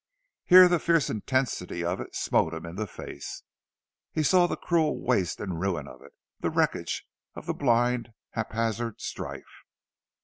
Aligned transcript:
Here 0.45 0.67
the 0.67 0.79
fierce 0.79 1.11
intensity 1.11 1.83
of 1.85 2.01
it 2.01 2.15
smote 2.15 2.55
him 2.55 2.65
in 2.65 2.75
the 2.75 2.87
face—he 2.87 4.23
saw 4.23 4.47
the 4.47 4.55
cruel 4.57 4.99
waste 4.99 5.39
and 5.39 5.59
ruin 5.61 5.87
of 5.87 6.01
it, 6.01 6.13
the 6.39 6.49
wreckage 6.49 7.05
of 7.35 7.45
the 7.45 7.53
blind, 7.53 8.11
haphazard 8.31 8.99
strife. 8.99 9.61